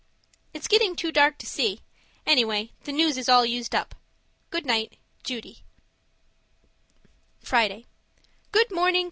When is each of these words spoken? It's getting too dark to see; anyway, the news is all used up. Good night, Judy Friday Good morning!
It's 0.51 0.67
getting 0.67 0.95
too 0.95 1.11
dark 1.11 1.37
to 1.37 1.45
see; 1.45 1.81
anyway, 2.25 2.71
the 2.85 2.91
news 2.91 3.17
is 3.19 3.29
all 3.29 3.45
used 3.45 3.75
up. 3.75 3.93
Good 4.49 4.65
night, 4.65 4.97
Judy 5.23 5.63
Friday 7.43 7.85
Good 8.51 8.71
morning! 8.71 8.99